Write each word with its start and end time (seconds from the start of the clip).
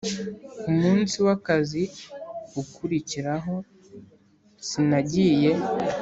ku 0.59 0.67
munsi 0.79 1.15
w 1.25 1.27
akazi 1.35 1.83
ukurikiraho 2.61 3.55
sinagiye 4.67 5.51